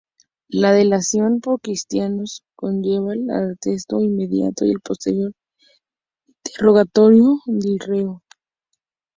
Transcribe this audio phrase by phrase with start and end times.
[0.49, 5.31] La delación por cristianismo conllevaba el arresto inmediato y el posterior
[6.27, 8.23] interrogatorio del reo.